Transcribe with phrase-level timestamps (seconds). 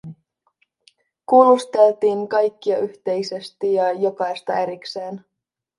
[1.25, 5.25] Kuulusteltiin kaikkia yhteisesti ja jokaista erikseen.